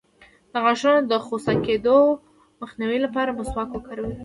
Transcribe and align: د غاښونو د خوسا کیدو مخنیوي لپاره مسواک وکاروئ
د 0.51 0.53
غاښونو 0.63 1.01
د 1.11 1.13
خوسا 1.25 1.53
کیدو 1.65 1.97
مخنیوي 2.61 2.99
لپاره 3.05 3.35
مسواک 3.39 3.69
وکاروئ 3.73 4.15